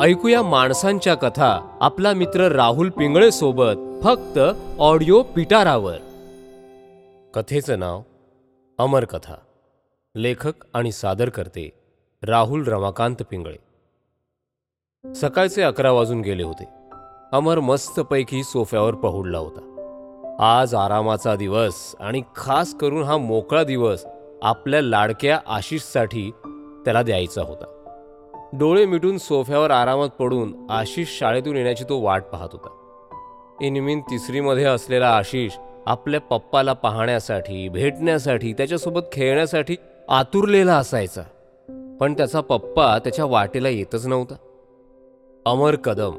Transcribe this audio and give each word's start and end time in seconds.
ऐकूया 0.00 0.42
माणसांच्या 0.42 1.14
कथा 1.14 1.78
आपला 1.80 2.12
मित्र 2.12 2.52
राहुल 2.52 2.90
पिंगळे 2.90 3.30
सोबत 3.30 4.04
फक्त 4.04 4.38
ऑडिओ 4.78 5.22
पिटारावर. 5.22 5.96
कथेचं 7.34 7.78
नाव 7.78 8.02
अमर 8.78 9.04
कथा. 9.04 9.34
लेखक 10.14 10.52
आणि 10.74 10.92
सादर 10.92 11.28
करते 11.28 11.72
राहुल 12.22 12.64
रमाकांत 12.68 13.16
पिंगळे. 13.30 13.56
सकाळचे 15.14 15.62
अकरा 15.62 15.92
वाजून 15.92 16.20
गेले 16.20 16.42
होते. 16.42 16.68
अमर 17.32 17.60
मस्तपैकी 17.60 18.44
सोफ्यावर 18.44 18.94
पहुडला 18.94 19.38
होता. 19.38 19.62
आज 20.40 20.74
आरामाचा 20.74 21.36
दिवस 21.36 21.94
आणि 22.00 22.22
खास 22.36 22.74
करून 22.74 23.02
हा 23.02 23.16
मोकळा 23.16 23.64
दिवस 23.64 24.04
आपल्या 24.42 24.82
लाडक्या 24.82 25.40
आशिषसाठी 25.46 26.30
त्याला 26.84 27.02
द्यायचा 27.02 27.42
होता. 27.42 27.76
डोळे 28.52 28.86
मिटून 28.86 29.18
सोफ्यावर 29.18 29.70
आरामात 29.70 30.08
पडून 30.08 30.66
आशिष 30.70 31.08
शाळेतून 31.18 31.56
येण्याची 31.56 31.84
तो 31.84 32.00
वाट 32.00 32.22
पाहत 32.22 32.48
होता. 32.52 32.68
इनमिन 33.60 34.00
तिसरीमध्ये 34.00 34.64
असलेला 34.64 35.08
आशिष 35.08 35.52
आपल्या 35.86 36.20
पप्पाला 36.20 36.72
पाहण्यासाठी 36.72 37.68
भेटण्यासाठी 37.68 38.52
त्याच्यासोबत 38.52 39.00
खेळण्यासाठी 39.12 39.76
आतुरलेला 40.08 40.76
असायचा. 40.76 41.22
पण 42.00 42.12
त्याचा 42.12 42.40
पप्पा 42.40 42.98
त्याच्या 42.98 43.24
वाटेला 43.24 43.68
येतच 43.68 44.06
नव्हता. 44.06 44.34
अमर 45.46 45.74
कदम 45.74 46.12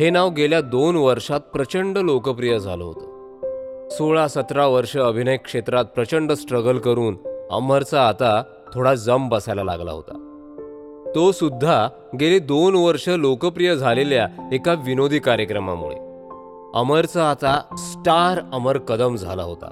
हे 0.00 0.10
नाव 0.10 0.30
गेल्या 0.30 0.60
दोन 0.60 0.96
वर्षात 0.96 1.40
प्रचंड 1.40 1.98
लोकप्रिय 1.98 2.58
झालं 2.58 2.84
होतं. 2.84 3.08
सोळा 3.90 4.28
सतरा 4.28 4.66
वर्ष 4.66 4.96
अभिनय 4.96 5.36
क्षेत्रात 5.36 5.84
प्रचंड 5.84 6.32
स्ट्रगल 6.32 6.78
करून 6.78 7.16
अमरचा 7.50 8.08
आता 8.08 8.42
थोडा 8.74 8.94
जम 8.94 9.28
बसायला 9.28 9.64
लागला 9.64 9.90
होता. 9.90 10.24
तो 11.14 11.32
सुद्धा 11.32 11.88
गेले 12.20 12.38
दोन 12.38 12.74
वर्ष 12.74 13.08
लोकप्रिय 13.08 13.76
झालेल्या 13.76 14.48
एका 14.52 14.72
विनोदी 14.72 15.18
कार्यक्रमामुळे. 15.18 15.96
अमरचा 16.74 17.30
आता 17.30 17.60
स्टार 17.76 18.40
अमर 18.52 18.78
कदम 18.78 19.16
झाला 19.16 19.42
होता. 19.42 19.70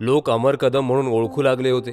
लोक 0.00 0.30
अमर 0.30 0.56
कदम 0.56 0.86
म्हणून 0.86 1.06
ओळखू 1.06 1.42
लागले 1.42 1.70
होते. 1.70 1.92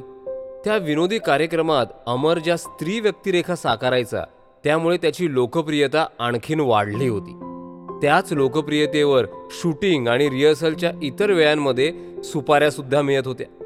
त्या 0.65 0.77
विनोदी 0.77 1.19
कार्यक्रमात 1.19 1.85
अमर 2.07 2.39
ज्या 2.39 2.57
स्त्री 2.57 2.99
व्यक्तिरेखा 2.99 3.55
साकारायचा 3.55 4.23
त्यामुळे 4.63 4.97
त्याची 4.97 5.33
लोकप्रियता 5.33 6.07
आणखीन 6.19 6.59
वाढली 6.59 7.07
होती. 7.07 7.31
त्याच 8.01 8.33
लोकप्रियतेवर 8.33 9.25
शूटिंग 9.51 10.07
आणि 10.07 10.29
रिहर्सलच्या 10.29 10.91
इतर 11.03 11.31
वेळांमध्ये 11.31 11.93
सुपाऱ्यासुद्धा 12.23 13.01
मिळत 13.01 13.27
होत्या. 13.27 13.63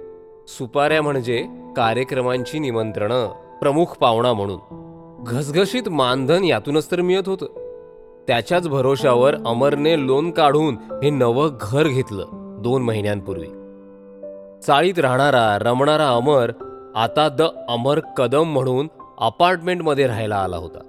सुपाऱ्या 0.48 1.02
म्हणजे 1.02 1.46
कार्यक्रमांची 1.78 2.60
निमंत्रणं 2.60 3.34
प्रमुख 3.62 3.86
पाहुणा 3.86 4.34
म्हणून. 4.34 4.81
घसघशीत 5.24 5.90
मानधन 5.90 6.44
यातूनच 6.44 6.92
तर 6.92 7.02
मिळत 7.02 7.30
होतं. 7.30 7.46
त्याच्याच 8.28 8.68
भरोशावर 8.68 9.36
अमरने 9.46 10.06
लोन 10.06 10.32
काढून 10.32 10.74
हे 10.74 11.10
नवं 11.10 11.50
घर 11.62 11.88
घेतलं 11.88 12.58
दोन 12.60 12.82
महिन्यांपूर्वी. 12.82 13.48
चाळीत 14.62 15.00
राहणारा 15.00 15.58
रमणारा 15.62 16.10
अमर 16.10 16.52
आता 16.96 17.30
द 17.30 17.42
अमर 17.70 18.00
कदम 18.00 18.44
म्हणून 18.44 18.88
अपार्टमेंटमध्ये 19.18 20.08
राहायला 20.08 20.36
आला 20.36 20.58
होता. 20.58 20.80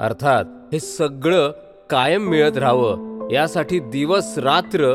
अर्थात 0.00 0.44
हे 0.72 0.80
सगळं 0.80 1.50
कायम 1.90 2.22
मिळत 2.22 2.58
राहावं 2.58 3.28
यासाठी 3.30 3.78
दिवस 3.78 4.38
रात्र 4.38 4.94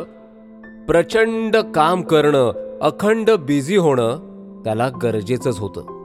प्रचंड 0.88 1.58
काम 1.58 2.02
करणं 2.02 2.80
अखंड 2.82 3.32
बिझी 3.32 3.78
होणं 3.78 4.18
त्याला 4.64 4.90
गरजेचंच 5.04 5.60
होतं. 5.60 5.97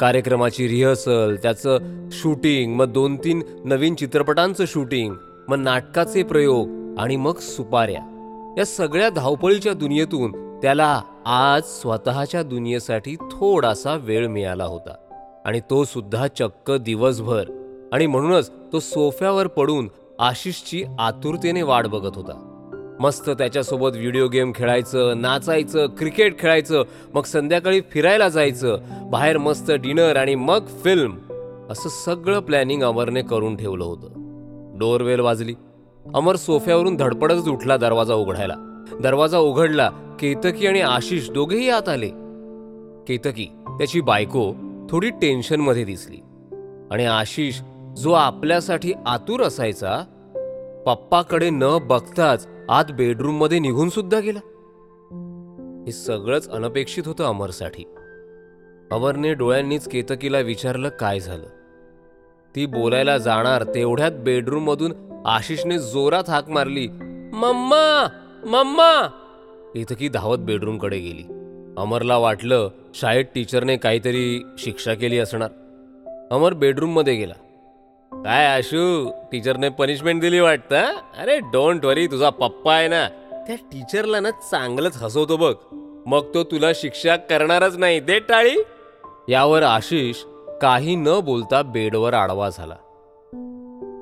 कार्यक्रमाची 0.00 0.68
रिहर्सल 0.68 1.36
त्याचं 1.36 1.78
शूटिंग 2.12 2.74
मग 2.74 2.92
दोन 2.92 3.16
तीन 3.16 3.42
नवीन 3.64 3.94
चित्रपटांचं 3.94 4.64
शूटिंग 4.66 5.14
मग 5.48 5.56
नाटकाचे 5.56 6.22
प्रयोग 6.22 6.96
आणि 6.98 7.16
मग 7.16 7.36
सुपाऱ्या. 7.38 8.54
या 8.58 8.64
सगळ्या 8.66 9.08
धावपळीच्या 9.08 9.72
दुनियेतून 9.72 10.58
त्याला 10.62 11.02
आज 11.26 11.62
स्वतःच्या 11.64 12.42
दुनियेसाठी 12.42 13.16
थोडासा 13.16 13.94
वेळ 13.94 14.26
मिळाला 14.26 14.64
होता. 14.64 14.94
आणि 15.44 15.60
तो 15.70 15.84
सुद्धा 15.84 16.26
चक्क 16.26 16.70
दिवसभर. 16.70 17.44
आणि 17.92 18.06
म्हणूनच 18.06 18.50
तो 18.72 18.80
सोफ्यावर 18.80 19.46
पडून 19.46 19.90
आशिषची 20.18 20.84
आतुरतेने 20.98 21.62
वाट 21.62 21.86
बघत 21.86 22.16
होता. 22.16 22.49
मस्त 23.00 23.30
त्याच्यासोबत 23.30 23.96
व्हिडिओ 23.96 24.28
गेम 24.28 24.52
खेळायचं 24.54 25.20
नाचायचं 25.20 25.86
क्रिकेट 25.86 26.38
खेळायचं 26.38 26.82
मग 27.14 27.22
संध्याकाळी 27.22 27.80
फिरायला 27.90 28.28
जायचं 28.28 28.78
बाहेर 29.10 29.38
मस्त 29.38 29.70
डिनर 29.70 30.16
आणि 30.16 30.34
मग 30.34 30.66
फिल्म 30.84 31.12
असं 31.70 31.88
सगळं 31.88 32.40
प्लॅनिंग 32.40 32.82
अमरने 32.82 33.22
करून 33.22 33.56
ठेवलं 33.56 33.84
होतं. 33.84 34.08
डोरवेल 34.78 35.20
वाजली. 35.20 35.54
अमर 36.14 36.36
सोफ्यावरून 36.36 36.96
धडपडतच 36.96 37.48
उठला 37.48 37.76
दरवाजा 37.76 38.14
उघडायला. 38.14 38.84
दरवाजा 39.02 39.38
उघडला 39.38 39.90
केतकी 40.20 40.66
आणि 40.66 40.80
आशिष 40.80 41.30
दोघेही 41.30 41.70
आत 41.70 41.88
आले. 41.88 42.08
केतकी 43.08 43.46
त्याची 43.68 44.00
बायको 44.00 44.54
थोडी 44.90 45.10
टेन्शनमध्ये 45.10 45.84
दिसली. 45.84 46.16
आणि 46.90 47.04
आशिष 47.04 47.60
जो 47.96 48.12
आपल्यासाठी 48.12 48.92
आतुर 49.06 49.42
असायचा 49.42 50.04
पप्पाकडे 50.86 51.50
न 51.50 51.64
बघताच 51.82 52.48
आत 52.70 52.84
बेडरूममध्ये 52.92 53.58
निघून 53.58 53.88
सुद्धा 53.88 54.20
गेला. 54.20 54.38
हे 55.86 55.92
सगळंच 55.92 56.48
अनपेक्षित 56.48 57.02
होतं 57.06 57.24
अमरसाठी. 57.24 57.84
अमरने 58.92 59.34
डोळ्यांनीच 59.34 59.88
केतकीला 59.88 60.38
विचारलं 60.38 60.88
काय 60.88 61.20
झालं. 61.20 61.46
ती 62.56 62.66
बोलायला 62.66 63.18
जाणार 63.18 63.64
तेवढ्यात 63.74 64.12
बेडरूममधून 64.12 65.22
आशिषने 65.26 65.78
जोरात 65.78 66.30
हाक 66.30 66.50
मारली 66.50 66.88
मम्मा! 67.32 68.08
मम्मा! 68.46 69.06
केतकी 69.74 70.08
धावत 70.08 70.38
बेडरूमकडे 70.38 70.98
गेली. 70.98 71.22
अमरला 71.78 72.16
वाटलं 72.16 72.70
शाळेत 72.94 73.24
टीचरने 73.34 73.76
काहीतरी 73.76 74.42
शिक्षा 74.58 74.94
केली 74.94 75.18
असणार. 75.18 75.50
अमर 76.30 76.52
बेडरूममध्ये 76.52 77.14
गेला. 77.14 77.34
काय 78.24 78.46
आशू 78.46 79.10
टीचरने 79.32 79.68
पनिशमेंट 79.68 80.20
दिली 80.20 80.40
वाटतं 80.40 80.84
अरे 81.18 81.38
डोंट 81.38 81.84
वरी 81.84 82.06
तुझा 82.06 82.30
पप्पा 82.30 82.74
आहे 82.74 82.88
ना. 82.88 83.08
त्या 83.46 83.56
टीचरला 83.56 84.20
ना 84.20 84.30
चांगलंच 84.30 84.96
हसवतो 84.96 85.36
बघ. 85.36 85.54
मग 86.06 86.34
तो 86.34 86.44
तुला 86.44 86.66
शिक्षा 86.74 87.16
करणारच 87.16 87.76
नाही 87.76 88.00
दे 88.00 88.18
टाळी. 88.18 88.56
यावर 89.28 89.62
आशिष 89.62 90.16
काही 90.62 90.94
न 90.96 91.08
बोलता 91.24 91.62
बेडवर 91.62 92.14
आडवा 92.14 92.48
झाला. 92.48 92.74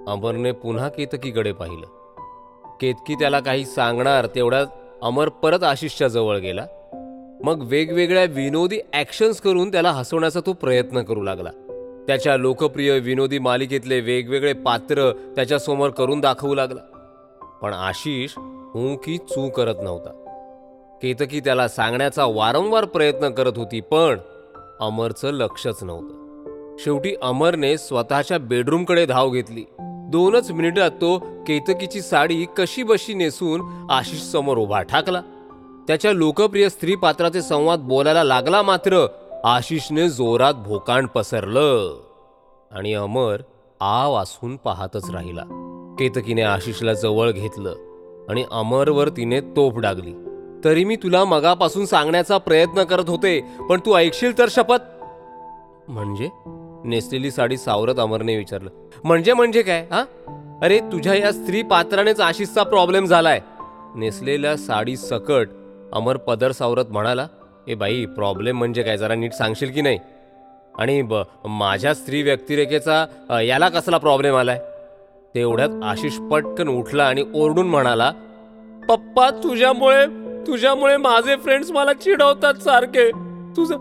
अमरने 0.08 0.52
पुन्हा 0.52 0.88
केतकीकडे 0.88 1.52
पाहिलं. 1.52 1.86
केतकी 2.80 3.14
त्याला 3.14 3.40
काही 3.40 3.64
सांगणार 3.64 4.26
तेवढ्यात 4.26 4.66
अमर 5.02 5.28
परत 5.28 5.62
आशिषच्या 5.62 6.08
जवळ 6.08 6.36
गेला. 6.36 6.66
मग 7.44 7.62
वेगवेगळ्या 7.66 8.24
विनोदी 8.24 8.78
ॲक्शन्स 8.92 9.40
करून 9.40 9.72
त्याला 9.72 9.90
हसवण्याचा 9.90 10.40
तो 10.46 10.52
प्रयत्न 10.52 11.02
करू 11.02 11.22
लागला. 11.22 11.50
त्याच्या 12.08 12.36
लोकप्रिय 12.36 12.98
विनोदी 12.98 13.38
मालिकेतले 13.38 14.00
वेगवेगळे 14.00 14.52
पात्र 14.52 15.12
त्याच्यासमोर 15.36 15.90
करून 15.90 16.20
दाखवू 16.20 16.54
लागला. 16.54 16.80
पण 17.62 17.72
आशिष 17.72 18.32
हू 18.38 18.96
की 18.96 19.18
चू 19.18 19.50
करत 19.50 19.74
नव्हता. 19.82 20.10
केतकी 21.02 21.40
त्याला 21.40 21.68
सांगण्याचा 21.68 22.24
वारंवार 22.24 22.84
प्रयत्न 22.84 23.28
करत 23.28 23.52
होती 23.56 23.80
पण 23.80 24.18
अमरचं 24.80 25.30
लक्षच 25.30 25.84
नव्हतं. 25.84 26.76
शेवटी 26.78 27.14
अमरने 27.22 27.78
स्वतःच्या 27.78 28.38
बेडरूमकडे 28.38 29.06
धाव 29.06 29.30
घेतली. 29.30 29.64
दोनच 30.10 30.50
मिनिटात 30.50 30.90
तो 30.90 31.18
केतकीची 31.18 32.00
साडी 32.00 32.46
कशी 32.56 32.82
बशी 32.82 33.14
नेसून 33.14 33.86
आशिष 33.90 34.20
समोर 34.20 34.56
उभा 34.56 34.82
ठाकला. 34.82 35.22
त्याच्या 35.88 36.12
लोकप्रिय 36.12 36.68
स्त्री 36.68 36.94
पात्राचे 36.94 37.42
संवाद 37.42 37.78
बोलायला 37.78 38.24
लागला 38.24 38.62
मात्र 38.62 39.06
आशिषने 39.44 40.08
जोरात 40.08 40.54
भोकांड 40.54 41.08
पसरलं 41.08 42.00
आणि 42.72 42.94
अमर 42.94 43.36
आ 43.80 44.06
वासून 44.06 44.56
पाहतच 44.56 45.10
राहिला. 45.10 45.42
केतकीने 45.98 46.42
आशिषला 46.42 46.92
जवळ 46.92 47.30
घेतलं 47.30 47.74
आणि 48.28 48.44
अमरवर 48.50 49.08
तिने 49.08 49.40
तोफ 49.40 49.74
डागली. 49.76 50.14
तरी 50.64 50.84
मी 50.84 50.96
तुला 50.96 51.24
मगापासून 51.24 51.86
सांगण्याचा 51.86 52.38
प्रयत्न 52.38 52.82
करत 52.82 53.08
होते 53.08 53.40
पण 53.70 53.80
तू 53.86 53.96
ऐकशील 53.96 54.38
तर 54.38 54.46
शपथ? 54.50 54.76
म्हणजे? 55.88 56.28
नेसलेली 56.84 57.30
साडी 57.30 57.56
सावरत 57.56 57.94
अमरने 57.98 58.36
विचारलं. 58.36 58.70
म्हणजे 59.04 59.32
म्हणजे 59.32 59.62
काय 59.62 59.86
हा? 59.90 60.04
अरे 60.62 60.80
तुझ्या 60.80 61.14
या 61.14 61.32
स्त्री 61.32 61.62
पात्रानेच 61.62 62.20
आशिषचा 62.20 62.62
प्रॉब्लेम 62.62 63.06
झालाय. 63.06 63.40
नेसलेल्या 63.96 64.56
साडी 64.56 64.96
सकट 64.96 65.48
अमर 65.92 66.16
पदर 66.16 66.52
सावरत 66.52 66.84
म्हणाला 66.88 67.26
ए 67.68 67.74
बाई 67.74 68.04
प्रॉब्लेम 68.16 68.58
म्हणजे 68.58 68.82
काय? 68.82 68.96
जरा 68.98 69.14
नीट 69.14 69.32
सांगशील 69.32 69.70
की 69.72 69.80
नाही? 69.82 69.98
आणि 70.78 71.00
ब 71.02 71.22
माझ्या 71.48 71.94
स्त्री 71.94 72.22
व्यक्तिरेखेचा 72.22 73.40
याला 73.42 73.68
कसला 73.68 73.98
प्रॉब्लेम 73.98 74.36
आलाय? 74.36 74.58
तेवढ्यात 75.34 75.82
आशिष 75.84 76.18
पटकन 76.30 76.68
उठला 76.68 77.04
आणि 77.04 77.24
ओरडून 77.34 77.66
म्हणाला 77.68 78.10
पप्पा 78.88 79.28
तुझ्यामुळे 79.42 80.04
तुझ्यामुळे 80.46 80.96
माझे 80.96 81.36
फ्रेंड्स 81.36 81.70
मला 81.70 81.92
चिडवतात 81.94 82.62
सारखे. 82.64 83.10
तुझा 83.56 83.76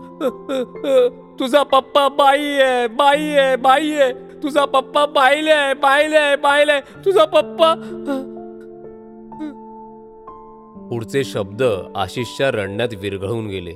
तुझा 1.40 1.62
पप्पा 1.62 2.08
बाई 2.08 2.44
आहे 2.60 2.86
बाई 2.88 3.30
आहे 3.30 3.56
बाई 3.56 3.90
आहे. 3.92 4.12
तुझा 4.42 4.64
पप्पा 4.64 5.04
पाहिलंय 5.06 5.52
आहे 5.52 5.74
पाहिलंय 6.36 6.80
तुझा 7.04 7.24
पप्पा 7.24 7.72
पुढचे 10.90 11.24
शब्द 11.24 11.62
आशिषच्या 11.96 12.50
रडण्यात 12.50 12.88
विरघळून 13.00 13.46
गेले. 13.46 13.74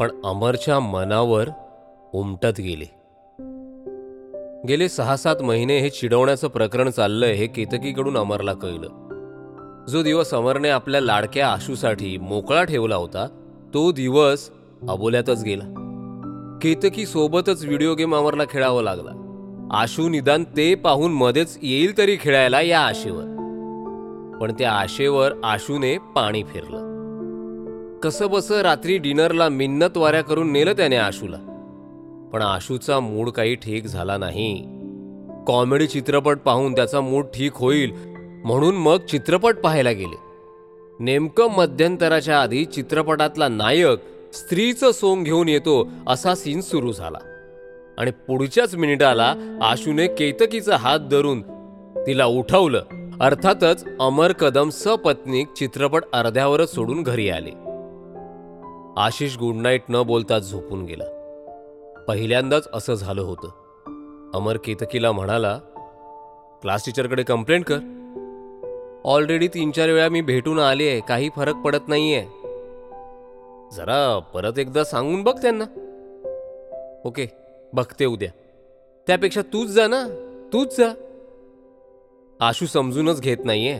पण 0.00 0.08
अमरच्या 0.24 0.80
मनावर 0.80 1.48
उमटत 2.14 2.60
गेले. 2.60 2.84
गेले 4.68 4.88
सहा 4.88 5.16
सात 5.16 5.36
महिने 5.42 5.78
हे 5.78 5.90
चिडवण्याचं 5.90 6.48
प्रकरण 6.48 6.90
चाललंय 6.90 7.32
हे 7.32 7.46
केतकीकडून 7.46 8.16
अमरला 8.16 8.52
कळलं. 8.52 8.86
जो 9.88 10.02
दिवस 10.02 10.34
अमरने 10.34 10.68
आपल्या 10.68 11.00
लाडक्या 11.00 11.48
आशूसाठी 11.48 12.18
मोकळा 12.18 12.64
ठेवला 12.64 12.96
होता 12.96 13.26
तो 13.74 13.92
दिवस 13.92 14.50
अबोल्यातच 14.88 15.42
गेला. 15.44 15.64
केतकी 16.62 17.06
सोबतच 17.06 17.64
व्हिडिओ 17.64 17.94
गेम 17.94 18.16
अमरला 18.16 18.42
खेळावा 18.50 18.82
लागला. 18.82 19.10
आशू 19.70 20.08
निदान 20.08 20.44
ते 20.56 20.74
पाहून 20.74 21.12
मध्येच 21.12 21.58
येईल 21.62 21.98
तरी 21.98 22.16
खेळायला 22.20 22.60
या 22.60 22.80
आशेवर. 22.80 23.39
पण 24.40 24.52
त्या 24.52 24.72
आशेवर 24.72 25.32
आशूने 25.44 25.98
पाणी 25.98 26.42
फिरलं. 26.42 26.90
कसं 28.00 28.30
बसं 28.30 28.60
रात्री 28.60 28.98
डिनरला 28.98 29.48
मिन्नत 29.48 29.96
वाऱ्या 29.96 30.22
करून 30.22 30.52
नेलं 30.52 30.72
त्याने 30.72 30.96
आशूला. 30.96 31.36
पण 32.32 32.42
आशूचा 32.42 33.00
मूड 33.00 33.30
काही 33.30 33.54
ठीक 33.54 33.86
झाला 33.86 34.16
नाही. 34.16 34.66
कॉमेडी 35.46 35.86
चित्रपट 35.86 36.38
पाहून 36.38 36.74
त्याचा 36.74 37.00
मूड 37.00 37.24
ठीक 37.24 37.52
होईल 37.54 37.92
म्हणून 38.44 38.74
मग 38.74 38.96
चित्रपट 38.96 39.56
पाहायला 39.56 39.90
गेले. 39.90 40.18
नेमकं 41.00 41.50
मध्यंतराच्या 41.56 42.42
आधी 42.42 42.64
चित्रपटातला 42.64 43.48
नायक 43.48 43.98
स्त्रीचं 44.34 44.92
सोंग 44.92 45.24
घेऊन 45.24 45.48
येतो 45.48 45.88
असा 46.08 46.34
सीन 46.34 46.60
सुरू 46.60 46.92
झाला. 46.92 47.18
आणि 47.98 48.10
पुढच्याच 48.10 48.74
मिनिटाला 48.74 49.34
आशूने 49.62 50.06
केतकीचा 50.06 50.76
हात 50.76 50.98
धरून 50.98 51.42
तिला 52.06 52.26
उठवलं. 52.26 52.82
अर्थातच 53.20 53.84
अमर 54.00 54.32
कदम 54.32 54.68
सपत्नीक 54.68 55.52
चित्रपट 55.52 56.02
अर्ध्यावरच 56.12 56.74
सोडून 56.74 57.02
घरी 57.02 57.30
आले. 57.30 57.50
आशिष 58.96 59.36
गुड 59.38 59.54
नाईट 59.54 59.82
न 59.88 60.02
बोलताच 60.02 60.50
झोपून 60.50 60.84
गेला. 60.84 61.04
पहिल्यांदाच 62.08 62.68
असं 62.72 62.94
झालं 62.94 63.22
होतं. 63.22 63.48
अमर 64.34 64.56
केतकीला 64.56 65.12
म्हणाला 65.12 65.58
क्लास 66.62 66.86
टीचरकडे 66.86 67.22
कंप्लेंट 67.22 67.64
कर. 67.64 67.78
ऑलरेडी 69.04 69.48
तीन 69.48 69.70
चार 69.70 69.88
वेळा 69.88 70.08
मी 70.08 70.20
भेटून 70.20 70.58
आले 70.58 70.88
आहे 70.88 71.00
काही 71.00 71.30
फरक 71.36 71.56
पडत 71.56 71.88
नाहीये. 71.88 72.22
जरा 73.76 74.20
परत 74.34 74.58
एकदा 74.58 74.84
सांगून 74.84 75.22
बघ 75.22 75.42
त्यांना. 75.42 75.64
ओके 77.04 77.26
बघते 77.72 78.04
उद्या. 78.04 78.30
त्यापेक्षा 79.06 79.42
तूच 79.42 79.68
जा 79.68 79.88
ना 79.88 80.06
तूच 80.52 80.78
जा. 80.78 80.92
आशू 82.40 82.66
समजूनच 82.66 83.20
घेत 83.20 83.36
नाहीये. 83.44 83.74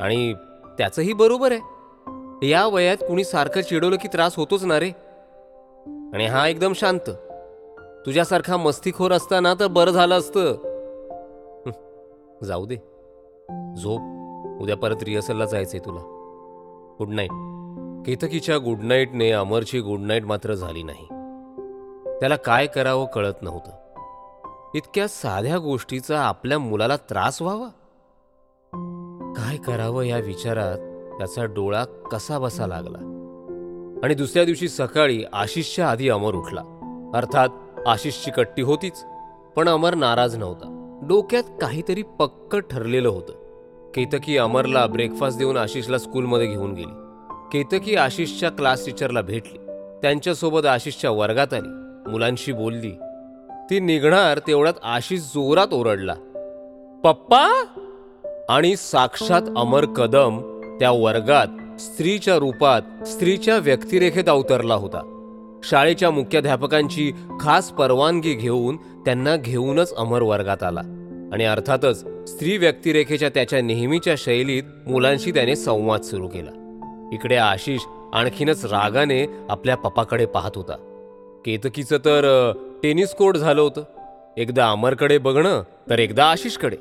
आणि 0.00 0.34
त्याचंही 0.78 1.12
बरोबर 1.12 1.52
आहे. 1.52 1.60
या 2.48 2.66
वयात 2.66 2.96
कुणी 2.96 3.24
सारखं 3.24 3.60
चिडवलं 3.60 3.96
की 3.96 4.08
त्रास 4.08 4.36
होतोच 4.36 4.64
ना 4.64 4.80
रे. 4.80 4.90
आणि 6.14 6.26
हा 6.26 6.48
एकदम 6.48 6.72
शांत. 6.72 7.10
तुझ्यासारखा 8.06 8.56
मस्तीखोर 8.56 9.12
असताना 9.12 9.54
तर 9.60 9.66
बरं 9.66 9.90
झालं 9.90 10.18
असतं. 10.18 10.52
जाऊ 12.44 12.66
दे. 12.66 12.76
झोप. 13.76 14.00
उद्या 14.62 14.76
परत 14.76 15.02
रिहर्सलला 15.02 15.44
जायचंय 15.44 15.80
तुला. 15.80 16.00
गुड 16.98 17.08
नाईट 17.08 17.30
केतकीच्या 18.06 18.58
गुड 18.58 18.78
नाईटने 18.82 19.30
अमरची 19.30 19.80
गुड 19.80 20.00
नाईट 20.00 20.24
मात्र 20.24 20.54
झाली 20.54 20.82
नाही. 20.82 21.06
त्याला 22.20 22.36
काय 22.36 22.66
करावं 22.66 23.06
कळत 23.06 23.42
नव्हतं. 23.42 23.83
इतक्या 24.74 25.08
साध्या 25.08 25.58
गोष्टीचा 25.58 26.20
आपल्या 26.20 26.58
मुलाला 26.58 26.96
त्रास 26.96 27.42
व्हावा? 27.42 27.68
काय 29.36 29.56
करावं 29.56 30.02
या 30.02 30.18
विचारात 30.18 30.78
त्याचा 31.18 31.44
डोळा 31.44 31.84
कसा 31.84 32.38
बसा 32.38 32.66
लागला? 32.66 32.98
आणि 34.04 34.14
दुसऱ्या 34.14 34.44
दिवशी 34.44 34.68
सकाळी 34.68 35.24
आशिषच्या 35.32 35.90
आधी 35.90 36.08
अमर 36.08 36.34
उठला. 36.34 36.60
अर्थात 37.14 37.48
आशिषची 37.86 38.30
कट्टी 38.30 38.62
होतीच 38.62 39.04
पण 39.56 39.68
अमर 39.68 39.94
नाराज 39.94 40.36
नव्हता. 40.36 40.98
डोक्यात 41.08 41.42
काहीतरी 41.60 42.02
पक्क 42.02 42.56
ठरलेलं 42.56 43.08
होतं. 43.08 43.32
केतकी 43.94 44.38
अमरला 44.38 44.86
ब्रेकफास्ट 44.86 45.38
देऊन 45.38 45.56
आशिषला 45.56 45.98
स्कूलमध्ये 45.98 46.46
घेऊन 46.46 46.72
गेली. 46.72 46.94
केतकी 47.52 47.96
आशिषच्या 47.96 48.50
क्लास 48.50 48.86
टीचरला 48.86 49.20
भेटली. 49.20 49.58
त्यांच्यासोबत 50.02 50.66
आशिषच्या 50.66 51.10
वर्गात 51.10 51.54
आली. 51.54 51.68
मुलांशी 52.10 52.52
बोलली. 52.52 52.92
ती 53.70 53.80
निघणार 53.80 54.38
तेवढ्यात 54.38 54.74
आशिष 54.82 55.20
जोरात 55.20 55.66
ओरडला. 55.72 56.14
पप्पा! 57.04 57.64
आणि 58.48 58.76
साक्षात 58.76 59.42
अमर 59.56 59.84
कदम 59.84 60.60
त्या 60.78 60.90
वर्गात 60.90 61.80
स्त्रीच्या 61.80 62.36
रूपात 62.36 63.06
स्त्रीच्या 63.06 63.56
व्यक्तिरेखेत 63.56 64.28
अवतरला 64.28 64.74
होता. 64.74 65.10
शाळेच्या 65.64 66.10
मुख्याध्यापकांची 66.10 67.12
खास 67.40 67.70
परवानगी 67.70 68.32
घेऊन 68.32 68.76
त्यांना 68.76 69.36
घेऊनच 69.36 69.94
अमर 69.94 70.22
वर्गात 70.22 70.62
आला. 70.62 70.80
आणि 71.32 71.44
अर्थातच 71.44 72.00
स्त्री 72.30 72.56
व्यक्तिरेखेच्या 72.56 73.28
त्याच्या 73.28 73.62
नेहमीच्या 73.62 74.14
शैलीत 74.18 74.62
मुलांशी 74.86 75.30
त्याने 75.30 75.56
संवाद 75.56 76.02
सुरू 76.02 76.28
केला. 76.28 76.50
इकडे 77.12 77.36
आशिष 77.36 77.80
आणखीनच 78.12 78.64
रागाने 78.64 79.26
आपल्या 79.48 79.76
पप्पाकडे 79.76 80.26
पाहत 80.26 80.50
होता. 80.56 80.90
केतकीचं 81.44 81.96
तर 81.96 82.52
टेनिस 82.84 83.14
कोर्ट 83.14 83.36
झालं 83.36 83.60
होतं. 83.60 83.82
एकदा 84.36 84.70
अमरकडे 84.70 85.18
बघणं 85.18 85.62
तर 85.90 85.98
एकदा 85.98 86.24
आशिषकडे. 86.24 86.76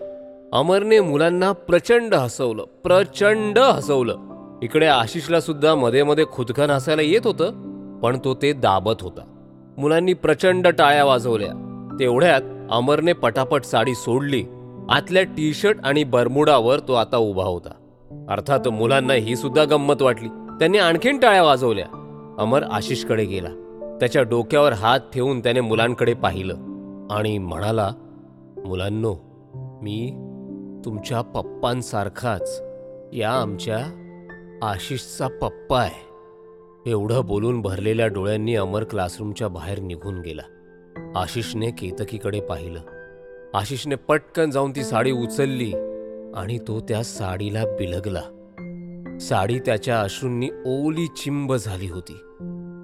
अमरने 0.53 0.99
मुलांना 0.99 1.51
प्रचंड 1.51 2.13
हसवलं 2.13 2.63
प्रचंड 2.83 3.57
हसवलं. 3.57 4.17
इकडे 4.63 4.85
आशिषला 4.85 5.41
सुद्धा 5.41 5.75
मध्ये 5.75 6.03
मध्ये 6.03 6.25
खुदकन 6.31 6.69
हसायला 6.69 7.01
येत 7.01 7.21
होतं 7.23 7.51
पण 7.99 8.17
तो 8.25 8.35
ते 8.35 8.53
दाबत 8.53 9.01
होता. 9.01 9.21
मुलांनी 9.77 10.13
प्रचंड 10.13 10.67
टाळ्या 10.67 11.05
वाजवल्या. 11.05 11.49
तेवढ्यात 11.99 12.41
अमरने 12.71 13.13
पटापट 13.13 13.63
साडी 13.63 13.95
सोडली. 13.95 14.43
आतल्या 14.89 15.23
टी 15.23 15.53
शर्ट 15.53 15.77
आणि 15.83 16.03
बरमुडावर 16.03 16.79
तो 16.79 16.93
आता 16.93 17.17
उभा 17.17 17.43
होता. 17.43 17.73
अर्थात 18.29 18.67
मुलांना 18.67 19.13
ही 19.13 19.35
सुद्धा 19.35 19.63
गंमत 19.63 20.01
वाटली. 20.01 20.29
त्यांनी 20.29 20.77
आणखीन 20.77 21.17
टाळ्या 21.17 21.43
वाजवल्या. 21.43 21.85
अमर 22.39 22.63
आशिषकडे 22.63 23.25
गेला. 23.25 23.49
त्याच्या 24.03 24.23
डोक्यावर 24.23 24.73
हात 24.73 24.99
ठेवून 25.13 25.39
त्याने 25.39 25.61
मुलांकडे 25.61 26.13
पाहिलं 26.13 26.53
आणि 27.11 27.37
म्हणाला 27.37 27.91
मुलांनो 28.65 29.15
मी 29.55 30.11
तुमच्या 30.85 31.21
पप्पांसारखाच 31.21 32.61
या 33.13 33.31
आमच्या 33.31 33.77
आशिषचा 34.61 35.27
पप्पा 35.27 35.81
आहे. 35.81 36.09
एवढं 36.91 37.25
बोलून 37.25 37.61
भरलेल्या 37.61 38.07
डोळ्यांनी 38.07 38.55
अमर 38.55 38.83
क्लासरूमच्या 38.83 39.47
बाहेर 39.47 39.79
निघून 39.79 40.19
गेला. 40.19 40.41
आशिषने 41.15 41.71
केतकीकडे 41.71 42.39
पाहिलं. 42.39 42.79
आशिषने 43.53 43.95
पटकन 43.95 44.49
जाऊन 44.49 44.71
ती 44.71 44.83
साडी 44.83 45.11
उचलली 45.11 45.73
आणि 46.35 46.57
तो 46.57 46.79
त्या 46.79 47.03
साडीला 47.03 47.65
बिलगला. 47.65 48.21
साडी 49.21 49.59
त्याच्या 49.59 50.01
अश्रूंनी 50.01 50.49
ओली 50.65 51.07
चिंब 51.07 51.53
झाली 51.53 51.87
होती. 51.87 52.17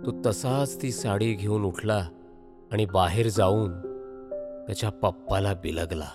तो 0.10 0.22
तसाच 0.26 0.82
ती 0.82 0.92
साडी 0.92 1.34
घेऊन 1.34 1.64
उठला 1.64 2.08
आणि 2.72 2.86
बाहेर 2.86 3.28
जाऊन 3.28 3.72
त्याच्या 4.68 4.90
पप्पाला 4.90 5.54
बिलगला. 5.54 6.08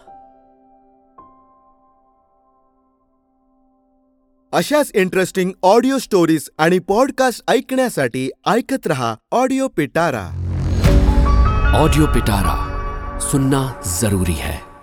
अशाच 4.53 4.91
इंटरेस्टिंग 4.95 5.51
ऑडिओ 5.63 5.99
स्टोरीज 5.99 6.51
आणि 6.59 6.79
पॉडकास्ट 6.79 7.51
ऐकण्यासाठी 7.51 8.31
ऐकत 8.47 8.87
रहा 8.87 9.15
ऑडिओ 9.33 9.69
पिटारा 9.69 10.27
ऑडियो 11.83 12.07
पिटारा 12.07 12.59
सुनना 13.21 13.73
जरूरी 14.01 14.33
है. 14.33 14.74